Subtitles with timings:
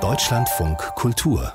[0.00, 1.52] Deutschlandfunk Kultur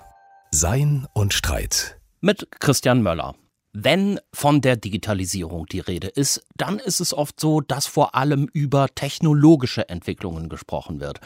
[0.52, 3.34] Sein und Streit mit Christian Möller.
[3.74, 8.48] Wenn von der Digitalisierung die Rede ist, dann ist es oft so, dass vor allem
[8.54, 11.20] über technologische Entwicklungen gesprochen wird.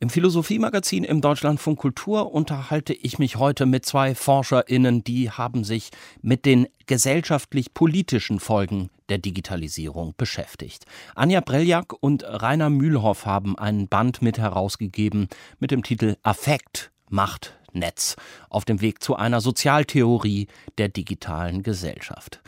[0.00, 5.90] Im Philosophiemagazin im Deutschlandfunk Kultur unterhalte ich mich heute mit zwei ForscherInnen, die haben sich
[6.20, 10.84] mit den gesellschaftlich-politischen Folgen der Digitalisierung beschäftigt.
[11.14, 15.28] Anja Breljak und Rainer Mühlhoff haben einen Band mit herausgegeben
[15.60, 18.16] mit dem Titel Affekt macht Netz
[18.50, 22.40] auf dem Weg zu einer Sozialtheorie der digitalen Gesellschaft.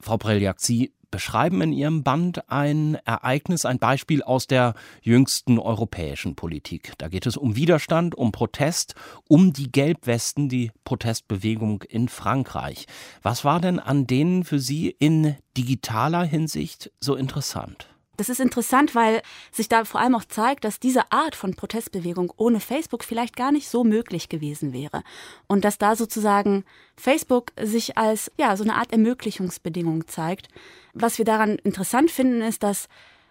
[0.00, 6.34] Frau Breljak, Sie beschreiben in Ihrem Band ein Ereignis, ein Beispiel aus der jüngsten europäischen
[6.34, 6.94] Politik.
[6.98, 8.96] Da geht es um Widerstand, um Protest,
[9.28, 12.86] um die Gelbwesten, die Protestbewegung in Frankreich.
[13.22, 17.91] Was war denn an denen für Sie in digitaler Hinsicht so interessant?
[18.18, 22.30] Das ist interessant, weil sich da vor allem auch zeigt, dass diese Art von Protestbewegung
[22.36, 25.02] ohne Facebook vielleicht gar nicht so möglich gewesen wäre.
[25.46, 30.48] Und dass da sozusagen Facebook sich als, ja, so eine Art Ermöglichungsbedingung zeigt.
[30.92, 32.88] Was wir daran interessant finden, ist, dass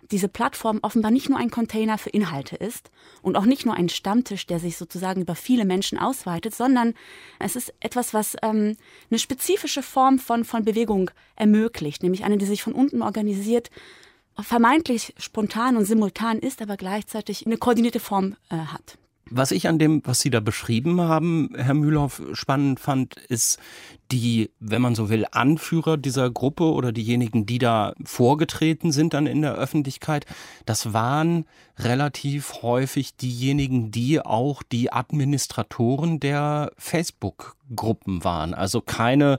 [0.09, 2.89] diese Plattform offenbar nicht nur ein Container für Inhalte ist
[3.21, 6.95] und auch nicht nur ein Stammtisch, der sich sozusagen über viele Menschen ausweitet, sondern
[7.39, 8.75] es ist etwas, was ähm,
[9.09, 13.69] eine spezifische Form von, von Bewegung ermöglicht, nämlich eine, die sich von unten organisiert,
[14.43, 18.97] vermeintlich spontan und simultan ist, aber gleichzeitig eine koordinierte Form äh, hat.
[19.33, 23.59] Was ich an dem, was Sie da beschrieben haben, Herr Mühlhoff, spannend fand, ist
[24.11, 29.27] die, wenn man so will, Anführer dieser Gruppe oder diejenigen, die da vorgetreten sind dann
[29.27, 30.25] in der Öffentlichkeit.
[30.65, 31.45] Das waren
[31.79, 38.53] relativ häufig diejenigen, die auch die Administratoren der Facebook-Gruppen waren.
[38.53, 39.37] Also keine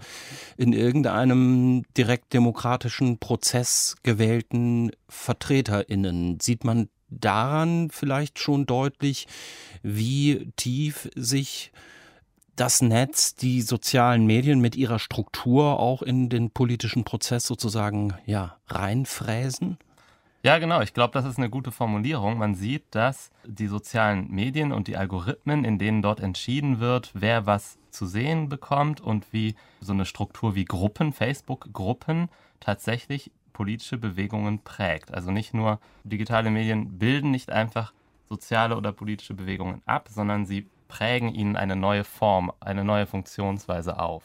[0.57, 6.41] in irgendeinem direkt demokratischen Prozess gewählten VertreterInnen.
[6.41, 6.89] Sieht man
[7.21, 9.27] daran vielleicht schon deutlich,
[9.83, 11.73] wie tief sich
[12.57, 18.57] das Netz, die sozialen Medien mit ihrer Struktur auch in den politischen Prozess sozusagen ja,
[18.69, 19.79] reinfräsen?
[20.45, 20.81] Ja, genau.
[20.81, 22.37] Ich glaube, das ist eine gute Formulierung.
[22.37, 27.47] Man sieht, dass die sozialen Medien und die Algorithmen, in denen dort entschieden wird, wer
[27.47, 32.29] was zu sehen bekommt und wie so eine Struktur wie Gruppen, Facebook-Gruppen
[32.59, 35.13] tatsächlich politische Bewegungen prägt.
[35.13, 37.93] Also nicht nur digitale Medien bilden nicht einfach
[38.29, 43.99] soziale oder politische Bewegungen ab, sondern sie prägen ihnen eine neue Form, eine neue Funktionsweise
[43.99, 44.25] auf.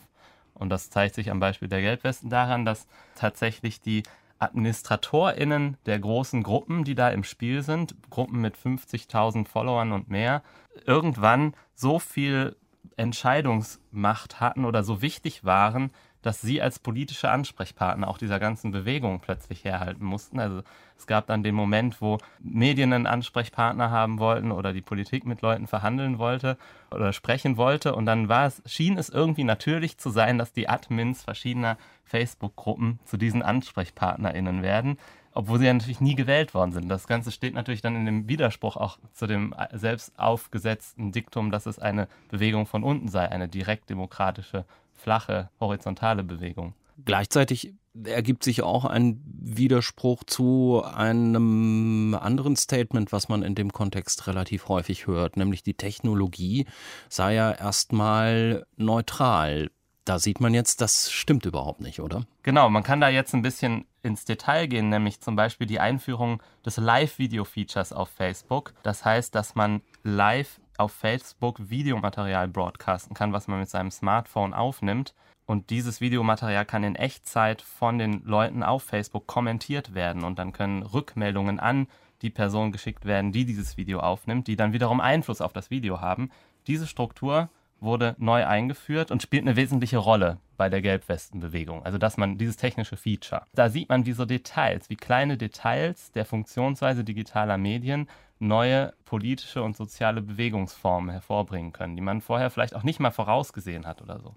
[0.53, 4.03] Und das zeigt sich am Beispiel der Gelbwesten daran, dass tatsächlich die
[4.39, 10.43] AdministratorInnen der großen Gruppen, die da im Spiel sind, Gruppen mit 50.000 Followern und mehr,
[10.85, 12.55] irgendwann so viel
[12.97, 15.91] Entscheidungsmacht hatten oder so wichtig waren,
[16.27, 20.41] dass sie als politische Ansprechpartner auch dieser ganzen Bewegung plötzlich herhalten mussten.
[20.41, 20.61] Also
[20.97, 25.41] es gab dann den Moment, wo Medien einen Ansprechpartner haben wollten oder die Politik mit
[25.41, 26.57] Leuten verhandeln wollte
[26.91, 27.95] oder sprechen wollte.
[27.95, 32.99] Und dann war es, schien es irgendwie natürlich zu sein, dass die Admins verschiedener Facebook-Gruppen
[33.05, 34.97] zu diesen AnsprechpartnerInnen werden
[35.33, 36.89] obwohl sie ja natürlich nie gewählt worden sind.
[36.89, 41.67] Das Ganze steht natürlich dann in dem Widerspruch auch zu dem selbst aufgesetzten Diktum, dass
[41.67, 44.65] es eine Bewegung von unten sei, eine direkt demokratische
[44.97, 46.73] flache, horizontale Bewegung.
[47.05, 54.27] Gleichzeitig ergibt sich auch ein Widerspruch zu einem anderen Statement, was man in dem Kontext
[54.27, 56.65] relativ häufig hört, nämlich die Technologie
[57.09, 59.71] sei ja erstmal neutral.
[60.05, 62.25] Da sieht man jetzt, das stimmt überhaupt nicht, oder?
[62.43, 66.41] Genau, man kann da jetzt ein bisschen ins Detail gehen, nämlich zum Beispiel die Einführung
[66.65, 68.73] des Live-Video-Features auf Facebook.
[68.83, 74.53] Das heißt, dass man live auf Facebook Videomaterial broadcasten kann, was man mit seinem Smartphone
[74.53, 75.13] aufnimmt.
[75.45, 80.51] Und dieses Videomaterial kann in Echtzeit von den Leuten auf Facebook kommentiert werden und dann
[80.51, 81.87] können Rückmeldungen an
[82.21, 86.01] die Person geschickt werden, die dieses Video aufnimmt, die dann wiederum Einfluss auf das Video
[86.01, 86.31] haben.
[86.67, 87.49] Diese Struktur
[87.79, 91.83] wurde neu eingeführt und spielt eine wesentliche Rolle bei der Gelbwestenbewegung.
[91.83, 93.43] Also dass man dieses technische Feature.
[93.53, 98.07] Da sieht man, wie so Details, wie kleine Details der Funktionsweise digitaler Medien
[98.39, 103.85] neue politische und soziale Bewegungsformen hervorbringen können, die man vorher vielleicht auch nicht mal vorausgesehen
[103.85, 104.35] hat oder so.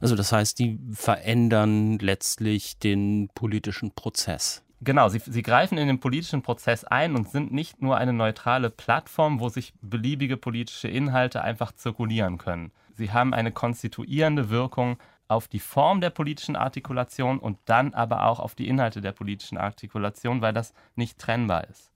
[0.00, 4.62] Also das heißt, die verändern letztlich den politischen Prozess.
[4.82, 8.68] Genau, sie, sie greifen in den politischen Prozess ein und sind nicht nur eine neutrale
[8.68, 12.72] Plattform, wo sich beliebige politische Inhalte einfach zirkulieren können.
[12.94, 14.98] Sie haben eine konstituierende Wirkung
[15.28, 19.58] auf die Form der politischen Artikulation und dann aber auch auf die Inhalte der politischen
[19.58, 21.90] Artikulation, weil das nicht trennbar ist.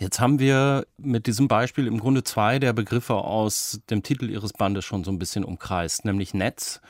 [0.00, 4.54] Jetzt haben wir mit diesem Beispiel im Grunde zwei der Begriffe aus dem Titel Ihres
[4.54, 6.80] Bandes schon so ein bisschen umkreist, nämlich Netz.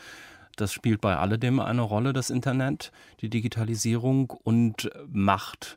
[0.54, 5.76] Das spielt bei alledem eine Rolle, das Internet, die Digitalisierung und Macht.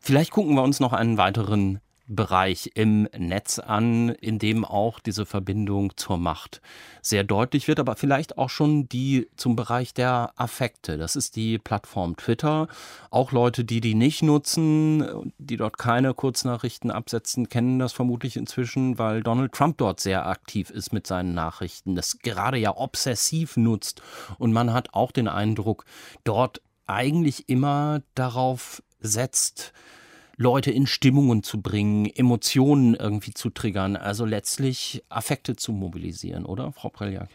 [0.00, 1.78] Vielleicht gucken wir uns noch einen weiteren
[2.08, 6.62] Bereich im Netz an, in dem auch diese Verbindung zur Macht
[7.02, 10.96] sehr deutlich wird, aber vielleicht auch schon die zum Bereich der Affekte.
[10.96, 12.68] Das ist die Plattform Twitter.
[13.10, 18.98] Auch Leute, die die nicht nutzen, die dort keine Kurznachrichten absetzen, kennen das vermutlich inzwischen,
[18.98, 24.02] weil Donald Trump dort sehr aktiv ist mit seinen Nachrichten, das gerade ja obsessiv nutzt.
[24.38, 25.84] Und man hat auch den Eindruck,
[26.24, 29.72] dort eigentlich immer darauf setzt,
[30.38, 36.72] Leute in Stimmungen zu bringen, Emotionen irgendwie zu triggern, also letztlich Affekte zu mobilisieren, oder,
[36.72, 37.28] Frau Preljak?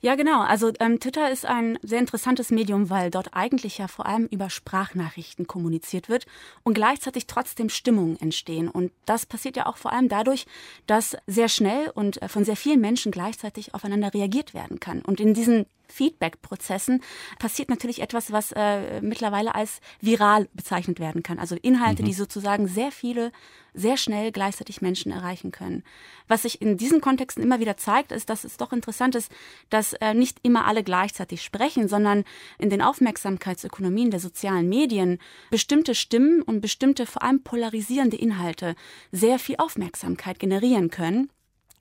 [0.00, 0.42] Ja, genau.
[0.42, 4.50] Also ähm, Twitter ist ein sehr interessantes Medium, weil dort eigentlich ja vor allem über
[4.50, 6.26] Sprachnachrichten kommuniziert wird
[6.62, 8.68] und gleichzeitig trotzdem Stimmungen entstehen.
[8.68, 10.46] Und das passiert ja auch vor allem dadurch,
[10.86, 15.02] dass sehr schnell und äh, von sehr vielen Menschen gleichzeitig aufeinander reagiert werden kann.
[15.02, 17.02] Und in diesen Feedback-Prozessen
[17.38, 21.38] passiert natürlich etwas, was äh, mittlerweile als viral bezeichnet werden kann.
[21.38, 22.06] Also Inhalte, mhm.
[22.06, 23.32] die sozusagen sehr viele,
[23.74, 25.84] sehr schnell gleichzeitig Menschen erreichen können.
[26.28, 29.30] Was sich in diesen Kontexten immer wieder zeigt, ist, dass es doch interessant ist,
[29.70, 32.24] dass äh, nicht immer alle gleichzeitig sprechen, sondern
[32.58, 35.18] in den Aufmerksamkeitsökonomien der sozialen Medien
[35.50, 38.74] bestimmte Stimmen und bestimmte vor allem polarisierende Inhalte
[39.12, 41.30] sehr viel Aufmerksamkeit generieren können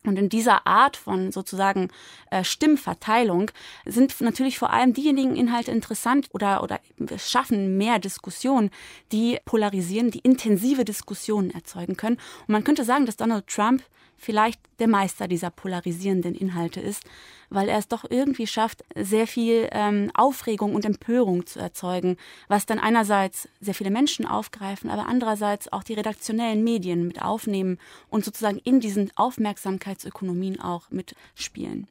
[0.07, 1.89] und in dieser Art von sozusagen
[2.31, 3.51] äh, Stimmverteilung
[3.85, 6.79] sind natürlich vor allem diejenigen Inhalte interessant oder, oder
[7.17, 8.71] schaffen mehr Diskussionen,
[9.11, 12.17] die polarisieren, die intensive Diskussionen erzeugen können.
[12.47, 13.83] Und man könnte sagen, dass Donald Trump
[14.17, 17.03] vielleicht der Meister dieser polarisierenden Inhalte ist,
[17.49, 22.17] weil er es doch irgendwie schafft, sehr viel ähm, Aufregung und Empörung zu erzeugen,
[22.47, 27.77] was dann einerseits sehr viele Menschen aufgreifen, aber andererseits auch die redaktionellen Medien mit aufnehmen
[28.09, 31.87] und sozusagen in diesen Aufmerksamkeitsökonomien auch mitspielen.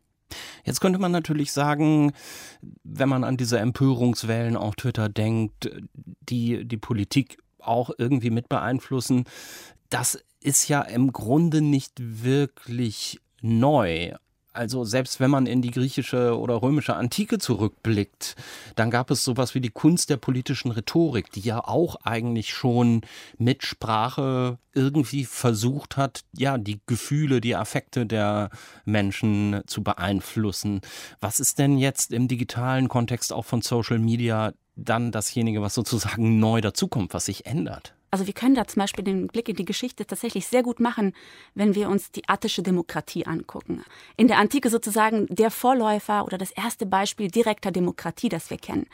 [0.65, 2.13] Jetzt könnte man natürlich sagen,
[2.83, 9.25] wenn man an diese Empörungswellen auf Twitter denkt, die die Politik auch irgendwie mit beeinflussen,
[9.91, 14.13] das ist ja im Grunde nicht wirklich neu.
[14.53, 18.37] Also selbst wenn man in die griechische oder römische Antike zurückblickt,
[18.77, 23.01] dann gab es sowas wie die Kunst der politischen Rhetorik, die ja auch eigentlich schon
[23.37, 28.51] mit Sprache irgendwie versucht hat, ja, die Gefühle, die Affekte der
[28.85, 30.83] Menschen zu beeinflussen.
[31.21, 36.39] Was ist denn jetzt im digitalen Kontext auch von Social Media dann dasjenige, was sozusagen
[36.39, 37.95] neu dazukommt, was sich ändert?
[38.15, 41.15] Also wir können da zum Beispiel den Blick in die Geschichte tatsächlich sehr gut machen,
[41.57, 43.83] wenn wir uns die attische Demokratie angucken.
[44.17, 48.87] In der Antike sozusagen der Vorläufer oder das erste Beispiel direkter Demokratie, das wir kennen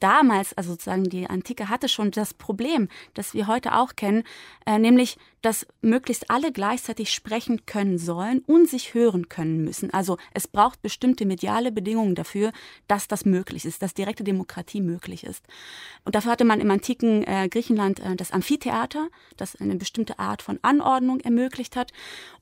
[0.00, 4.24] damals, also sozusagen die Antike hatte schon das Problem, das wir heute auch kennen,
[4.66, 9.92] äh, nämlich, dass möglichst alle gleichzeitig sprechen können sollen und sich hören können müssen.
[9.92, 12.52] Also es braucht bestimmte mediale Bedingungen dafür,
[12.88, 15.44] dass das möglich ist, dass direkte Demokratie möglich ist.
[16.04, 20.42] Und dafür hatte man im antiken äh, Griechenland äh, das Amphitheater, das eine bestimmte Art
[20.42, 21.92] von Anordnung ermöglicht hat.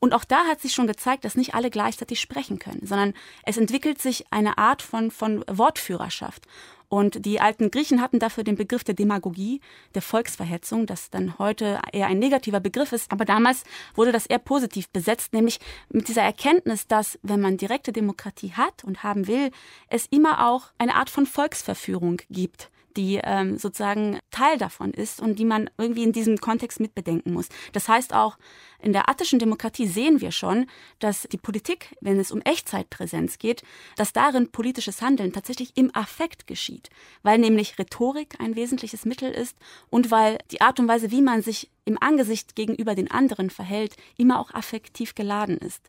[0.01, 3.15] Und auch da hat sich schon gezeigt, dass nicht alle gleichzeitig sprechen können, sondern
[3.45, 6.47] es entwickelt sich eine Art von, von Wortführerschaft.
[6.89, 9.61] Und die alten Griechen hatten dafür den Begriff der Demagogie,
[9.95, 13.13] der Volksverhetzung, das dann heute eher ein negativer Begriff ist.
[13.13, 13.65] Aber damals
[13.95, 18.85] wurde das eher positiv besetzt, nämlich mit dieser Erkenntnis, dass wenn man direkte Demokratie hat
[18.85, 19.51] und haben will,
[19.89, 25.39] es immer auch eine Art von Volksverführung gibt die ähm, sozusagen Teil davon ist und
[25.39, 27.49] die man irgendwie in diesem Kontext mitbedenken muss.
[27.73, 28.37] Das heißt auch,
[28.81, 30.67] in der attischen Demokratie sehen wir schon,
[30.99, 33.63] dass die Politik, wenn es um Echtzeitpräsenz geht,
[33.97, 36.91] dass darin politisches Handeln tatsächlich im Affekt geschieht,
[37.23, 39.57] weil nämlich Rhetorik ein wesentliches Mittel ist
[39.91, 43.97] und weil die Art und Weise, wie man sich im Angesicht gegenüber den anderen verhält,
[44.17, 45.89] immer auch affektiv geladen ist.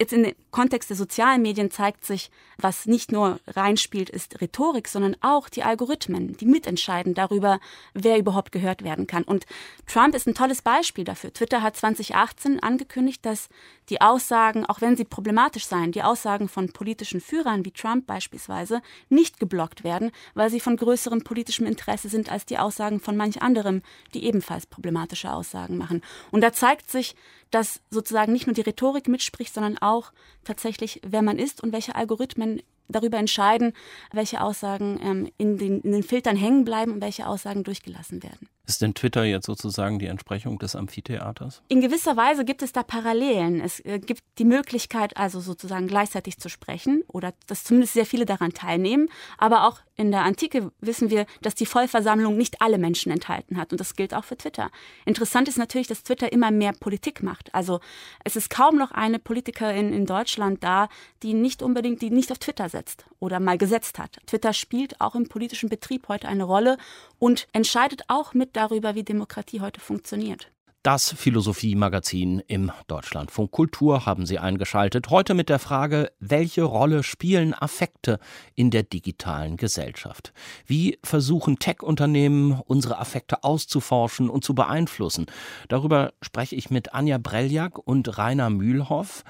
[0.00, 4.88] Jetzt in dem Kontext der sozialen Medien zeigt sich, was nicht nur reinspielt, ist Rhetorik,
[4.88, 7.60] sondern auch die Algorithmen, die mitentscheiden darüber,
[7.92, 9.24] wer überhaupt gehört werden kann.
[9.24, 9.44] Und
[9.86, 11.34] Trump ist ein tolles Beispiel dafür.
[11.34, 13.50] Twitter hat 2018 angekündigt, dass
[13.90, 18.80] die Aussagen, auch wenn sie problematisch seien, die Aussagen von politischen Führern wie Trump beispielsweise,
[19.10, 23.42] nicht geblockt werden, weil sie von größerem politischem Interesse sind als die Aussagen von manch
[23.42, 23.82] anderem,
[24.14, 26.00] die ebenfalls problematische Aussagen machen.
[26.30, 27.14] Und da zeigt sich,
[27.50, 30.12] dass sozusagen nicht nur die Rhetorik mitspricht, sondern auch
[30.44, 33.72] tatsächlich, wer man ist und welche Algorithmen darüber entscheiden,
[34.12, 38.48] welche Aussagen ähm, in, den, in den Filtern hängen bleiben und welche Aussagen durchgelassen werden.
[38.70, 41.60] Ist denn Twitter jetzt sozusagen die Entsprechung des Amphitheaters?
[41.66, 43.60] In gewisser Weise gibt es da Parallelen.
[43.60, 48.26] Es äh, gibt die Möglichkeit, also sozusagen gleichzeitig zu sprechen oder dass zumindest sehr viele
[48.26, 49.08] daran teilnehmen.
[49.38, 53.72] Aber auch in der Antike wissen wir, dass die Vollversammlung nicht alle Menschen enthalten hat.
[53.72, 54.70] Und das gilt auch für Twitter.
[55.04, 57.52] Interessant ist natürlich, dass Twitter immer mehr Politik macht.
[57.52, 57.80] Also
[58.22, 60.88] es ist kaum noch eine Politikerin in Deutschland da,
[61.24, 64.18] die nicht unbedingt, die nicht auf Twitter setzt oder mal gesetzt hat.
[64.26, 66.78] Twitter spielt auch im politischen Betrieb heute eine Rolle
[67.18, 70.52] und entscheidet auch mit darüber, wie Demokratie heute funktioniert.
[70.82, 75.10] Das Philosophie-Magazin im Deutschlandfunk Kultur haben Sie eingeschaltet.
[75.10, 78.18] Heute mit der Frage, welche Rolle spielen Affekte
[78.54, 80.32] in der digitalen Gesellschaft?
[80.64, 85.26] Wie versuchen Tech-Unternehmen, unsere Affekte auszuforschen und zu beeinflussen?
[85.68, 89.24] Darüber spreche ich mit Anja Breljak und Rainer Mühlhoff.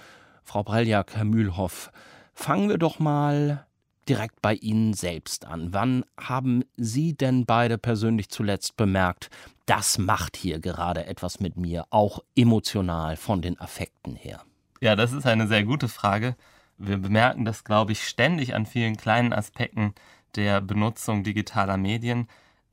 [0.44, 1.90] Frau Breljak, Herr Mühlhoff,
[2.32, 3.66] fangen wir doch mal
[4.10, 5.72] direkt bei Ihnen selbst an.
[5.72, 9.30] Wann haben Sie denn beide persönlich zuletzt bemerkt,
[9.66, 14.42] das macht hier gerade etwas mit mir, auch emotional von den Affekten her?
[14.80, 16.34] Ja, das ist eine sehr gute Frage.
[16.76, 19.94] Wir bemerken das, glaube ich, ständig an vielen kleinen Aspekten
[20.34, 22.26] der Benutzung digitaler Medien.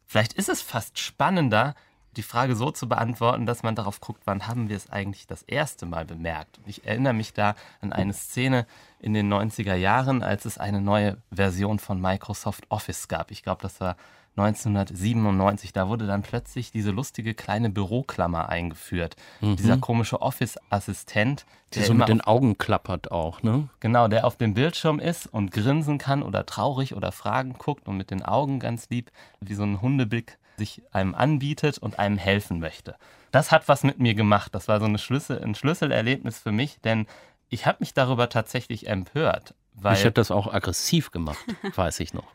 [0.08, 1.76] Vielleicht ist es fast spannender,
[2.18, 5.44] die Frage so zu beantworten, dass man darauf guckt, wann haben wir es eigentlich das
[5.44, 6.60] erste Mal bemerkt.
[6.66, 8.66] Ich erinnere mich da an eine Szene
[9.00, 13.32] in den 90er Jahren, als es eine neue Version von Microsoft Office gab.
[13.32, 13.96] Ich glaube, das war
[14.38, 15.74] 1997.
[15.74, 19.16] Da wurde dann plötzlich diese lustige kleine Büroklammer eingeführt.
[19.42, 19.56] Mhm.
[19.56, 21.46] Dieser komische Office-Assistent.
[21.74, 23.68] Der so mit den Augen klappert auch, ne?
[23.80, 27.98] Genau, der auf dem Bildschirm ist und grinsen kann oder traurig oder Fragen guckt und
[27.98, 32.60] mit den Augen ganz lieb, wie so ein Hundeblick sich einem anbietet und einem helfen
[32.60, 32.96] möchte.
[33.32, 34.54] Das hat was mit mir gemacht.
[34.56, 37.08] Das war so eine Schlüssel, ein Schlüsselerlebnis für mich, denn
[37.50, 39.54] ich habe mich darüber tatsächlich empört.
[39.74, 41.38] Weil, ich hätte das auch aggressiv gemacht,
[41.76, 42.28] weiß ich noch.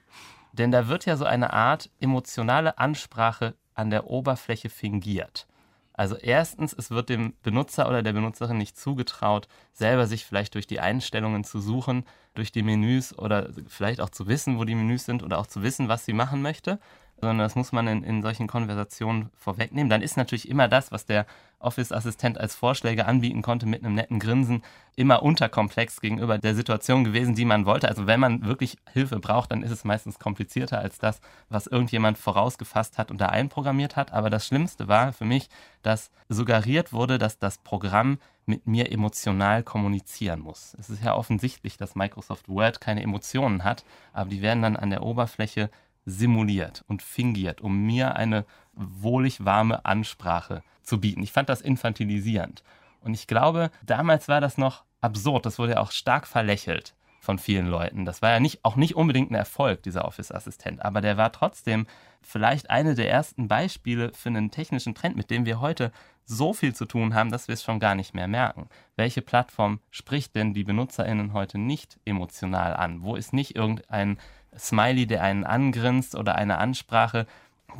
[0.52, 5.46] Denn da wird ja so eine Art emotionale Ansprache an der Oberfläche fingiert.
[5.94, 10.66] Also erstens, es wird dem Benutzer oder der Benutzerin nicht zugetraut, selber sich vielleicht durch
[10.66, 15.04] die Einstellungen zu suchen, durch die Menüs oder vielleicht auch zu wissen, wo die Menüs
[15.04, 16.78] sind oder auch zu wissen, was sie machen möchte,
[17.22, 19.88] sondern das muss man in, in solchen Konversationen vorwegnehmen.
[19.88, 21.24] Dann ist natürlich immer das, was der
[21.60, 24.62] Office-Assistent als Vorschläge anbieten konnte, mit einem netten Grinsen,
[24.96, 27.88] immer unterkomplex gegenüber der Situation gewesen, die man wollte.
[27.88, 32.18] Also wenn man wirklich Hilfe braucht, dann ist es meistens komplizierter als das, was irgendjemand
[32.18, 34.12] vorausgefasst hat und da einprogrammiert hat.
[34.12, 35.48] Aber das Schlimmste war für mich,
[35.82, 40.74] dass suggeriert wurde, dass das Programm mit mir emotional kommunizieren muss.
[40.80, 44.90] Es ist ja offensichtlich, dass Microsoft Word keine Emotionen hat, aber die werden dann an
[44.90, 45.70] der Oberfläche
[46.04, 51.22] simuliert und fingiert, um mir eine wohlig warme Ansprache zu bieten.
[51.22, 52.62] Ich fand das infantilisierend.
[53.00, 55.46] Und ich glaube, damals war das noch absurd.
[55.46, 58.04] Das wurde ja auch stark verlächelt von vielen Leuten.
[58.04, 61.86] Das war ja nicht, auch nicht unbedingt ein Erfolg, dieser Office-Assistent, aber der war trotzdem
[62.20, 65.92] vielleicht eine der ersten Beispiele für einen technischen Trend, mit dem wir heute
[66.24, 68.68] so viel zu tun haben, dass wir es schon gar nicht mehr merken.
[68.96, 73.02] Welche Plattform spricht denn die BenutzerInnen heute nicht emotional an?
[73.02, 74.18] Wo ist nicht irgendein
[74.58, 77.26] Smiley, der einen angrinst oder eine Ansprache,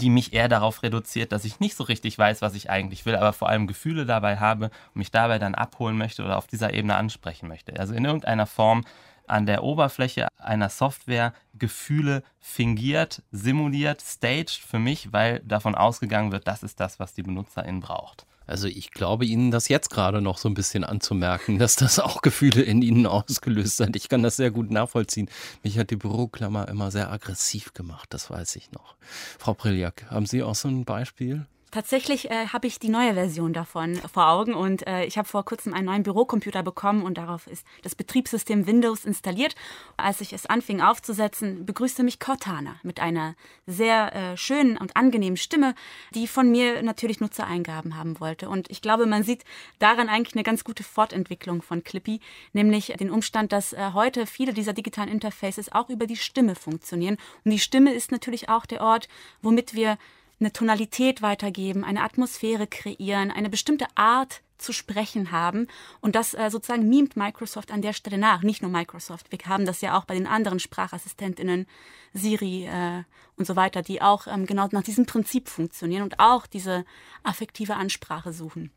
[0.01, 3.15] die mich eher darauf reduziert, dass ich nicht so richtig weiß, was ich eigentlich will,
[3.15, 6.73] aber vor allem Gefühle dabei habe und mich dabei dann abholen möchte oder auf dieser
[6.73, 7.79] Ebene ansprechen möchte.
[7.79, 8.85] Also in irgendeiner Form
[9.27, 16.47] an der Oberfläche einer Software Gefühle fingiert, simuliert, staged für mich, weil davon ausgegangen wird,
[16.49, 18.27] das ist das, was die Benutzerin braucht.
[18.47, 22.23] Also ich glaube Ihnen das jetzt gerade noch so ein bisschen anzumerken, dass das auch
[22.23, 23.97] Gefühle in Ihnen ausgelöst hat.
[23.97, 25.29] Ich kann das sehr gut nachvollziehen.
[25.63, 28.97] Mich hat die Büroklammer immer sehr aggressiv gemacht, das weiß ich noch.
[29.39, 31.47] Frau Priljak, haben Sie auch so ein Beispiel?
[31.73, 35.43] Tatsächlich äh, habe ich die neue Version davon vor Augen und äh, ich habe vor
[35.43, 39.55] kurzem einen neuen Bürocomputer bekommen und darauf ist das Betriebssystem Windows installiert.
[39.97, 43.37] Als ich es anfing aufzusetzen, begrüßte mich Cortana mit einer
[43.67, 45.75] sehr äh, schönen und angenehmen Stimme,
[46.15, 48.51] die von mir natürlich Nutzereingaben haben wollte.
[48.51, 49.43] Und ich glaube, man sieht
[49.79, 52.21] daran eigentlich eine ganz gute Fortentwicklung von Clippy,
[52.53, 57.17] nämlich den Umstand, dass äh, heute viele dieser digitalen Interfaces auch über die Stimme funktionieren.
[57.47, 59.09] Und die Stimme ist natürlich auch der Ort,
[59.41, 59.97] womit wir
[60.43, 65.67] eine Tonalität weitergeben, eine Atmosphäre kreieren, eine bestimmte Art zu sprechen haben.
[66.01, 68.43] Und das äh, sozusagen mimt Microsoft an der Stelle nach.
[68.43, 69.31] Nicht nur Microsoft.
[69.31, 71.67] Wir haben das ja auch bei den anderen Sprachassistentinnen,
[72.13, 73.03] Siri äh,
[73.37, 76.85] und so weiter, die auch ähm, genau nach diesem Prinzip funktionieren und auch diese
[77.23, 78.71] affektive Ansprache suchen.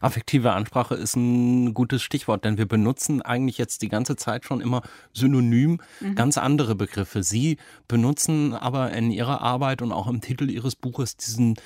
[0.00, 4.60] Affektive Ansprache ist ein gutes Stichwort, denn wir benutzen eigentlich jetzt die ganze Zeit schon
[4.60, 4.82] immer
[5.12, 6.14] synonym mhm.
[6.14, 7.22] ganz andere Begriffe.
[7.22, 7.58] Sie
[7.88, 11.56] benutzen aber in Ihrer Arbeit und auch im Titel Ihres Buches diesen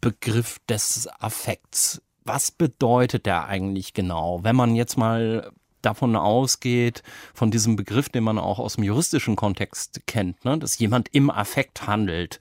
[0.00, 2.02] Begriff des Affekts.
[2.24, 4.40] Was bedeutet der eigentlich genau?
[4.42, 5.50] Wenn man jetzt mal
[5.84, 10.78] davon ausgeht, von diesem Begriff, den man auch aus dem juristischen Kontext kennt, ne, dass
[10.78, 12.38] jemand im Affekt handelt.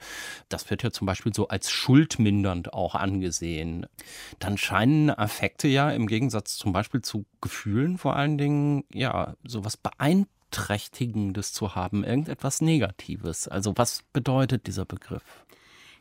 [0.50, 3.86] Das wird ja zum Beispiel so als schuldmindernd auch angesehen.
[4.40, 9.78] Dann scheinen Affekte ja im Gegensatz zum Beispiel zu Gefühlen vor allen Dingen, ja, sowas
[9.78, 13.48] beeinträchtigendes zu haben, irgendetwas Negatives.
[13.48, 15.24] Also was bedeutet dieser Begriff?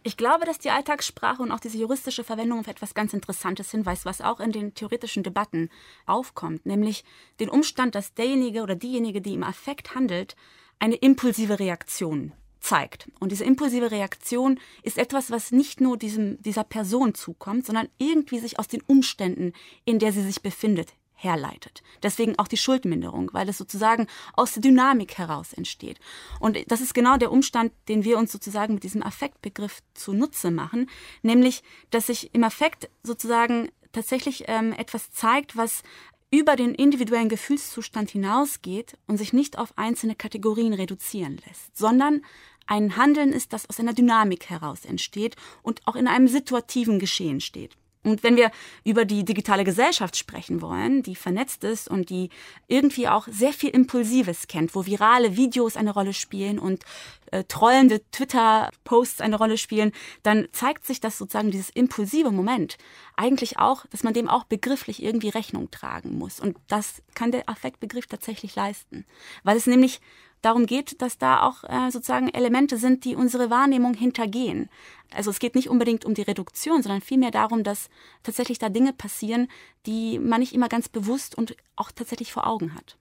[0.05, 4.05] Ich glaube, dass die Alltagssprache und auch diese juristische Verwendung auf etwas ganz Interessantes hinweist,
[4.05, 5.71] was auch in den theoretischen Debatten
[6.07, 7.05] aufkommt, nämlich
[7.39, 10.35] den Umstand, dass derjenige oder diejenige, die im Affekt handelt,
[10.81, 13.09] eine impulsive Reaktion zeigt.
[13.21, 18.41] Und diese impulsive Reaktion ist etwas, was nicht nur diesem, dieser Person zukommt, sondern irgendwie
[18.41, 19.53] sich aus den Umständen,
[19.85, 21.83] in der sie sich befindet, herleitet.
[22.03, 26.01] Deswegen auch die Schuldminderung, weil es sozusagen aus der Dynamik heraus entsteht.
[26.41, 30.91] Und das ist genau der Umstand, den wir uns sozusagen mit diesem Affektbegriff zunutze machen,
[31.23, 35.83] nämlich, dass sich im Affekt sozusagen tatsächlich ähm, etwas zeigt, was
[36.31, 42.23] über den individuellen Gefühlszustand hinausgeht und sich nicht auf einzelne Kategorien reduzieren lässt, sondern
[42.67, 47.41] ein Handeln ist, das aus einer Dynamik heraus entsteht und auch in einem situativen Geschehen
[47.41, 47.77] steht.
[48.05, 48.51] Und wenn wir
[48.85, 52.31] über die digitale Gesellschaft sprechen wollen, die vernetzt ist und die
[52.67, 56.85] irgendwie auch sehr viel Impulsives kennt, wo virale Videos eine Rolle spielen und
[57.31, 59.93] äh, trollende Twitter-Posts eine Rolle spielen,
[60.25, 62.77] dann zeigt sich, dass sozusagen dieses impulsive Moment
[63.17, 66.41] eigentlich auch, dass man dem auch begrifflich irgendwie Rechnung tragen muss.
[66.41, 69.05] Und das kann der Affektbegriff tatsächlich leisten.
[69.45, 70.01] Weil es nämlich
[70.43, 74.69] darum geht, dass da auch äh, sozusagen Elemente sind, die unsere Wahrnehmung hintergehen.
[75.15, 77.89] Also es geht nicht unbedingt um die Reduktion, sondern vielmehr darum, dass
[78.23, 79.49] tatsächlich da Dinge passieren,
[79.87, 82.97] die man nicht immer ganz bewusst und auch tatsächlich vor Augen hat.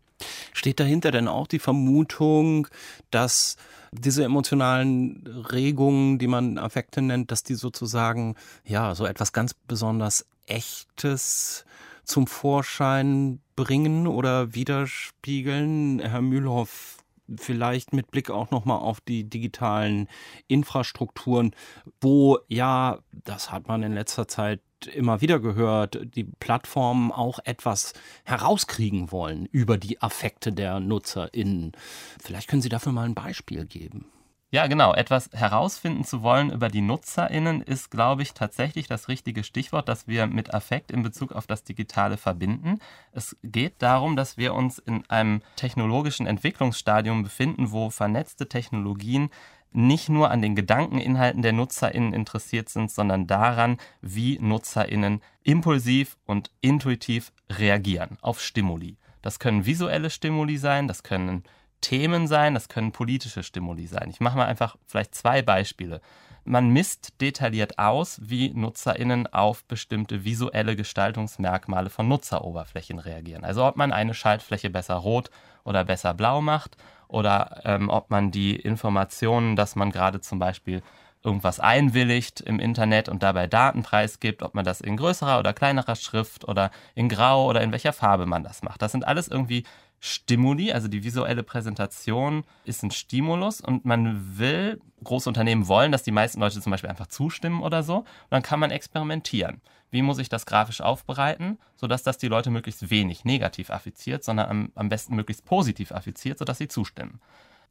[0.54, 2.68] Steht dahinter denn auch die Vermutung,
[3.10, 3.58] dass
[3.92, 10.26] diese emotionalen Regungen, die man Affekte nennt, dass die sozusagen ja so etwas ganz besonders
[10.46, 11.66] Echtes
[12.04, 16.00] zum Vorschein bringen oder widerspiegeln?
[16.00, 16.98] Herr Mühlhoff,
[17.38, 20.08] vielleicht mit Blick auch nochmal auf die digitalen
[20.48, 21.56] Infrastrukturen,
[22.00, 24.62] wo ja, das hat man in letzter Zeit
[24.94, 31.74] immer wieder gehört, die Plattformen auch etwas herauskriegen wollen über die Affekte der NutzerInnen.
[32.20, 34.06] Vielleicht können Sie dafür mal ein Beispiel geben.
[34.54, 34.94] Ja, genau.
[34.94, 40.10] Etwas herausfinden zu wollen über die NutzerInnen ist, glaube ich, tatsächlich das richtige Stichwort, das
[40.10, 42.80] wir mit Affekt in Bezug auf das Digitale verbinden.
[43.14, 49.30] Es geht darum, dass wir uns in einem technologischen Entwicklungsstadium befinden, wo vernetzte Technologien
[49.72, 56.52] nicht nur an den Gedankeninhalten der NutzerInnen interessiert sind, sondern daran, wie NutzerInnen impulsiv und
[56.60, 58.98] intuitiv reagieren auf Stimuli.
[59.22, 61.44] Das können visuelle Stimuli sein, das können
[61.82, 64.10] Themen sein, das können politische Stimuli sein.
[64.10, 66.02] Ich mache mal einfach vielleicht zwei Beispiele.
[66.44, 73.44] Man misst detailliert aus, wie NutzerInnen auf bestimmte visuelle Gestaltungsmerkmale von Nutzeroberflächen reagieren.
[73.44, 75.30] Also ob man eine Schaltfläche besser rot
[75.64, 80.82] oder besser blau macht oder ähm, ob man die Informationen, dass man gerade zum Beispiel
[81.24, 85.96] irgendwas einwilligt im Internet und dabei Daten preisgibt, ob man das in größerer oder kleinerer
[85.96, 88.82] Schrift oder in Grau oder in welcher Farbe man das macht.
[88.82, 89.64] Das sind alles irgendwie
[90.04, 96.02] Stimuli, also die visuelle Präsentation ist ein Stimulus und man will, große Unternehmen wollen, dass
[96.02, 97.98] die meisten Leute zum Beispiel einfach zustimmen oder so.
[97.98, 99.62] Und dann kann man experimentieren.
[99.92, 104.50] Wie muss ich das grafisch aufbereiten, sodass das die Leute möglichst wenig negativ affiziert, sondern
[104.50, 107.20] am, am besten möglichst positiv affiziert, sodass sie zustimmen.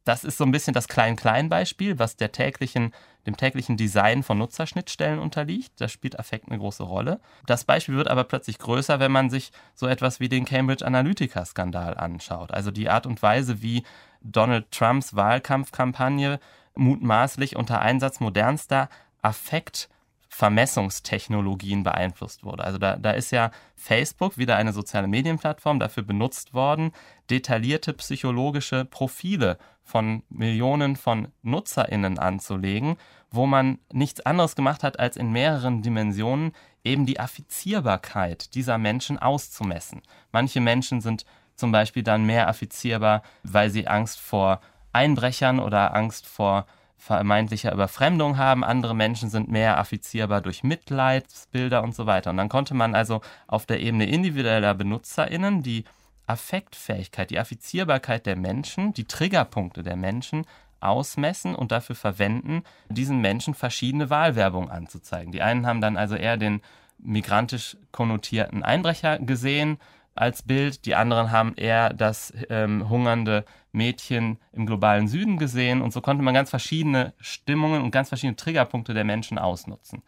[0.03, 2.93] Das ist so ein bisschen das Klein-Klein-Beispiel, was der täglichen,
[3.27, 5.79] dem täglichen Design von Nutzerschnittstellen unterliegt.
[5.79, 7.19] Da spielt Affekt eine große Rolle.
[7.45, 11.97] Das Beispiel wird aber plötzlich größer, wenn man sich so etwas wie den Cambridge Analytica-Skandal
[11.97, 12.51] anschaut.
[12.51, 13.83] Also die Art und Weise, wie
[14.21, 16.39] Donald Trumps Wahlkampfkampagne
[16.75, 18.89] mutmaßlich unter Einsatz modernster
[19.21, 19.89] Affekt
[20.33, 22.63] Vermessungstechnologien beeinflusst wurde.
[22.63, 26.93] Also da, da ist ja Facebook, wieder eine soziale Medienplattform, dafür benutzt worden,
[27.29, 32.95] detaillierte psychologische Profile von Millionen von Nutzerinnen anzulegen,
[33.29, 36.53] wo man nichts anderes gemacht hat, als in mehreren Dimensionen
[36.85, 40.01] eben die Affizierbarkeit dieser Menschen auszumessen.
[40.31, 44.61] Manche Menschen sind zum Beispiel dann mehr affizierbar, weil sie Angst vor
[44.93, 46.65] Einbrechern oder Angst vor
[47.01, 48.63] vermeintlicher Überfremdung haben.
[48.63, 52.29] Andere Menschen sind mehr affizierbar durch Mitleidsbilder und so weiter.
[52.29, 55.83] Und dann konnte man also auf der Ebene individueller BenutzerInnen die
[56.27, 60.45] Affektfähigkeit, die Affizierbarkeit der Menschen, die Triggerpunkte der Menschen
[60.79, 65.31] ausmessen und dafür verwenden, diesen Menschen verschiedene Wahlwerbung anzuzeigen.
[65.31, 66.61] Die einen haben dann also eher den
[66.99, 69.79] migrantisch konnotierten Einbrecher gesehen
[70.13, 75.93] als Bild, die anderen haben eher das ähm, hungernde Mädchen im globalen Süden gesehen und
[75.93, 80.01] so konnte man ganz verschiedene Stimmungen und ganz verschiedene Triggerpunkte der Menschen ausnutzen.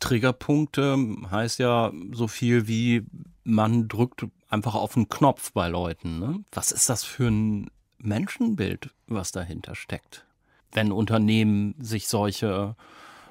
[0.00, 0.96] Triggerpunkte
[1.30, 3.04] heißt ja so viel wie
[3.44, 6.18] man drückt einfach auf einen Knopf bei Leuten.
[6.18, 6.44] Ne?
[6.52, 10.26] Was ist das für ein Menschenbild, was dahinter steckt,
[10.72, 12.76] wenn Unternehmen sich solche,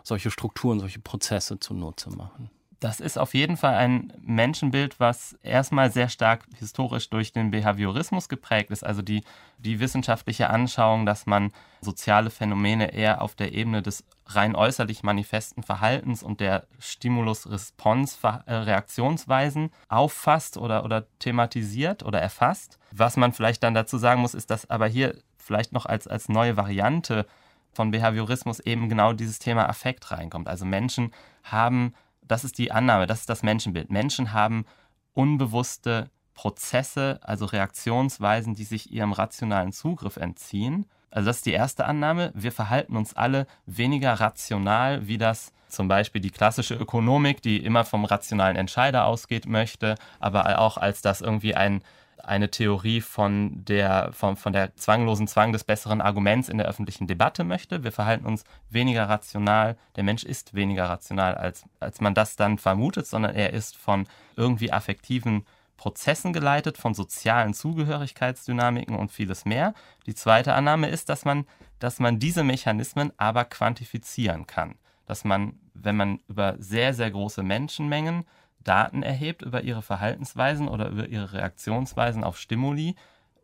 [0.03, 2.49] solche Strukturen, solche Prozesse zunutze machen?
[2.79, 8.29] Das ist auf jeden Fall ein Menschenbild, was erstmal sehr stark historisch durch den Behaviorismus
[8.29, 9.23] geprägt ist, also die,
[9.57, 15.63] die wissenschaftliche Anschauung, dass man soziale Phänomene eher auf der Ebene des rein äußerlich manifesten
[15.63, 22.77] Verhaltens und der Stimulus-Response-Reaktionsweisen auffasst oder, oder thematisiert oder erfasst.
[22.91, 26.29] Was man vielleicht dann dazu sagen muss, ist, dass aber hier vielleicht noch als, als
[26.29, 27.25] neue Variante
[27.71, 30.47] von Behaviorismus eben genau dieses Thema Affekt reinkommt.
[30.47, 31.13] Also Menschen
[31.43, 31.93] haben,
[32.27, 33.91] das ist die Annahme, das ist das Menschenbild.
[33.91, 34.65] Menschen haben
[35.13, 40.85] unbewusste Prozesse, also Reaktionsweisen, die sich ihrem rationalen Zugriff entziehen.
[41.09, 42.31] Also das ist die erste Annahme.
[42.35, 47.83] Wir verhalten uns alle weniger rational, wie das zum Beispiel die klassische Ökonomik, die immer
[47.83, 51.81] vom rationalen Entscheider ausgeht, möchte, aber auch als das irgendwie ein
[52.23, 57.07] eine Theorie von der, von, von der zwanglosen Zwang des besseren Arguments in der öffentlichen
[57.07, 57.83] Debatte möchte.
[57.83, 59.77] Wir verhalten uns weniger rational.
[59.95, 64.07] Der Mensch ist weniger rational, als, als man das dann vermutet, sondern er ist von
[64.35, 65.45] irgendwie affektiven
[65.77, 69.73] Prozessen geleitet, von sozialen Zugehörigkeitsdynamiken und vieles mehr.
[70.07, 71.45] Die zweite Annahme ist, dass man,
[71.79, 74.75] dass man diese Mechanismen aber quantifizieren kann.
[75.05, 78.25] Dass man, wenn man über sehr, sehr große Menschenmengen
[78.59, 82.95] Daten erhebt über ihre Verhaltensweisen oder über ihre Reaktionsweisen auf Stimuli,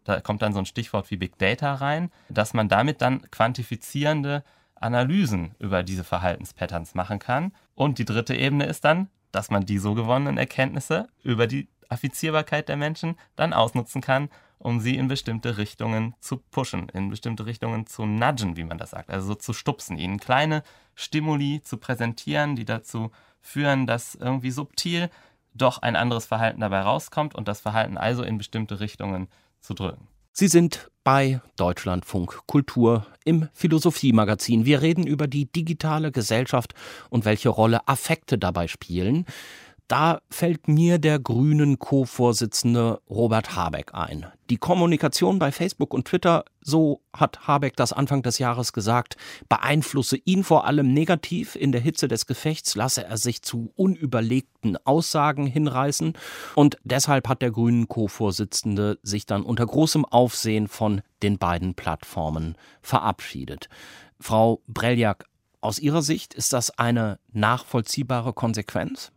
[0.03, 4.43] da kommt dann so ein Stichwort wie Big Data rein, dass man damit dann quantifizierende
[4.75, 7.53] Analysen über diese Verhaltenspatterns machen kann.
[7.73, 12.67] Und die dritte Ebene ist dann, dass man die so gewonnenen Erkenntnisse über die Affizierbarkeit
[12.69, 17.85] der Menschen dann ausnutzen kann, um sie in bestimmte Richtungen zu pushen, in bestimmte Richtungen
[17.85, 20.63] zu nudgen, wie man das sagt, also so zu stupsen, ihnen kleine
[20.95, 23.11] Stimuli zu präsentieren, die dazu
[23.43, 25.09] führen, dass irgendwie subtil
[25.53, 29.27] doch ein anderes Verhalten dabei rauskommt und das Verhalten also in bestimmte Richtungen
[29.59, 30.07] zu drücken.
[30.31, 34.65] Sie sind bei Deutschlandfunk Kultur im Philosophiemagazin.
[34.65, 36.73] Wir reden über die digitale Gesellschaft
[37.11, 39.27] und welche Rolle Affekte dabei spielen.
[39.93, 44.25] Da fällt mir der grünen Co-Vorsitzende Robert Habeck ein.
[44.49, 49.17] Die Kommunikation bei Facebook und Twitter, so hat Habeck das Anfang des Jahres gesagt,
[49.49, 51.55] beeinflusse ihn vor allem negativ.
[51.55, 56.13] In der Hitze des Gefechts lasse er sich zu unüberlegten Aussagen hinreißen.
[56.55, 62.55] Und deshalb hat der grünen Co-Vorsitzende sich dann unter großem Aufsehen von den beiden Plattformen
[62.81, 63.69] verabschiedet.
[64.19, 65.27] Frau Breljak,
[65.61, 69.11] aus Ihrer Sicht ist das eine nachvollziehbare Konsequenz?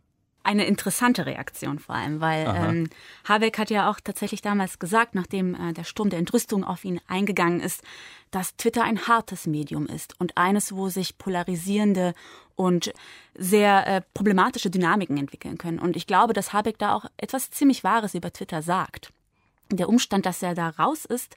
[0.47, 2.89] Eine interessante Reaktion vor allem, weil ähm,
[3.25, 7.01] Habeck hat ja auch tatsächlich damals gesagt, nachdem äh, der Sturm der Entrüstung auf ihn
[7.07, 7.83] eingegangen ist,
[8.31, 12.13] dass Twitter ein hartes Medium ist und eines, wo sich polarisierende
[12.55, 12.93] und
[13.35, 15.79] sehr äh, problematische Dynamiken entwickeln können.
[15.79, 19.11] Und ich glaube, dass Habeck da auch etwas ziemlich Wahres über Twitter sagt.
[19.69, 21.35] Der Umstand, dass er da raus ist,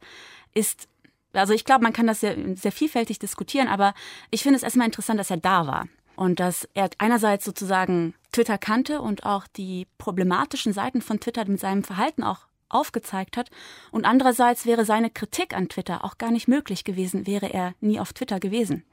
[0.55, 0.87] ist
[1.33, 3.95] also ich glaube, man kann das sehr, sehr vielfältig diskutieren, aber
[4.31, 5.87] ich finde es erstmal interessant, dass er da war.
[6.17, 11.61] Und dass er einerseits sozusagen Twitter kannte und auch die problematischen Seiten von Twitter mit
[11.61, 13.51] seinem Verhalten auch aufgezeigt hat.
[13.91, 18.01] Und andererseits wäre seine Kritik an Twitter auch gar nicht möglich gewesen, wäre er nie
[18.01, 18.85] auf Twitter gewesen.